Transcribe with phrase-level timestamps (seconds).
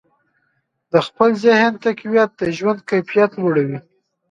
[0.91, 3.77] د خپل ذهن تقویت د ژوند کیفیت لوړوي.